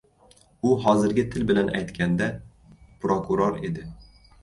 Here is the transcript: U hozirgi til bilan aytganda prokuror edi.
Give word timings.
U 0.69 0.71
hozirgi 0.85 1.27
til 1.35 1.45
bilan 1.53 1.71
aytganda 1.83 2.33
prokuror 3.07 3.65
edi. 3.73 3.91